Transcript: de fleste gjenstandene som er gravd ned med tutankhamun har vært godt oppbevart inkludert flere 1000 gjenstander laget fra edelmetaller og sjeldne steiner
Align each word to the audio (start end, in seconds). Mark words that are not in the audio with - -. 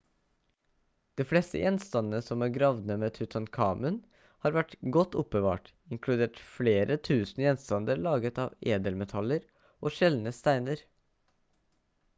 de 1.19 1.25
fleste 1.31 1.59
gjenstandene 1.63 2.21
som 2.29 2.43
er 2.45 2.53
gravd 2.55 2.87
ned 2.91 3.01
med 3.03 3.13
tutankhamun 3.17 3.99
har 4.47 4.55
vært 4.57 4.73
godt 4.97 5.17
oppbevart 5.25 5.69
inkludert 5.99 6.41
flere 6.57 6.97
1000 7.03 7.45
gjenstander 7.47 8.03
laget 8.11 8.41
fra 8.43 8.47
edelmetaller 8.77 9.45
og 9.85 9.97
sjeldne 10.01 10.35
steiner 10.43 10.87